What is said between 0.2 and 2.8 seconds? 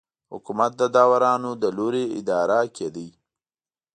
حکومت د داورانو له لوري اداره